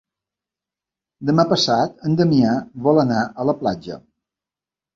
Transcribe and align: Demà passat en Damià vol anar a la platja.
Demà 1.31 1.45
passat 1.51 2.01
en 2.09 2.17
Damià 2.23 2.55
vol 2.89 3.05
anar 3.05 3.23
a 3.45 3.49
la 3.53 3.59
platja. 3.63 4.03